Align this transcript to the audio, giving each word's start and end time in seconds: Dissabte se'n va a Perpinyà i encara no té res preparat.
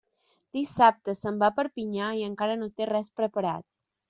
Dissabte 0.57 1.13
se'n 1.19 1.37
va 1.43 1.49
a 1.53 1.55
Perpinyà 1.59 2.09
i 2.23 2.27
encara 2.31 2.57
no 2.63 2.71
té 2.81 2.89
res 2.93 3.15
preparat. 3.23 3.67